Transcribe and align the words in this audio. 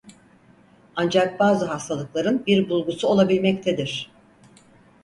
Ancak 0.95 1.39
bazı 1.39 1.65
hastalıkların 1.65 2.45
bir 2.45 2.69
bulgusu 2.69 3.07
olabilmektedir. 3.07 4.11